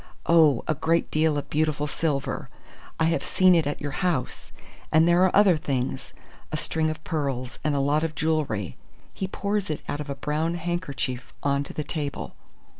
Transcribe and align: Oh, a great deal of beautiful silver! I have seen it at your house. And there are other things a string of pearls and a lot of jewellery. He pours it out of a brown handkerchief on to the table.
Oh, 0.25 0.63
a 0.67 0.73
great 0.73 1.11
deal 1.11 1.37
of 1.37 1.51
beautiful 1.51 1.85
silver! 1.85 2.49
I 2.99 3.03
have 3.03 3.21
seen 3.23 3.53
it 3.53 3.67
at 3.67 3.79
your 3.79 3.91
house. 3.91 4.51
And 4.91 5.07
there 5.07 5.23
are 5.25 5.35
other 5.35 5.57
things 5.57 6.15
a 6.51 6.57
string 6.57 6.89
of 6.89 7.03
pearls 7.03 7.59
and 7.63 7.75
a 7.75 7.79
lot 7.79 8.03
of 8.03 8.15
jewellery. 8.15 8.77
He 9.13 9.27
pours 9.27 9.69
it 9.69 9.83
out 9.87 10.01
of 10.01 10.09
a 10.09 10.15
brown 10.15 10.55
handkerchief 10.55 11.35
on 11.43 11.63
to 11.65 11.73
the 11.75 11.83
table. 11.83 12.33